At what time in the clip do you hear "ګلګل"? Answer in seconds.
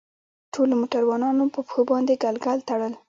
2.23-2.59